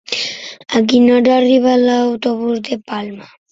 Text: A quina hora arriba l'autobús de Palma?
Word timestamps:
A 0.77 0.81
quina 0.93 1.13
hora 1.17 1.35
arriba 1.35 1.75
l'autobús 1.83 2.65
de 2.71 2.81
Palma? 2.91 3.33